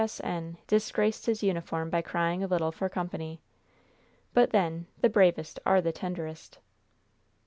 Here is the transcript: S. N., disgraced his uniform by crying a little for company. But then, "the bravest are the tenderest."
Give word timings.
S. 0.03 0.19
N., 0.23 0.57
disgraced 0.65 1.27
his 1.27 1.43
uniform 1.43 1.91
by 1.91 2.01
crying 2.01 2.43
a 2.43 2.47
little 2.47 2.71
for 2.71 2.89
company. 2.89 3.39
But 4.33 4.49
then, 4.49 4.87
"the 5.01 5.09
bravest 5.09 5.59
are 5.63 5.79
the 5.79 5.91
tenderest." 5.91 6.57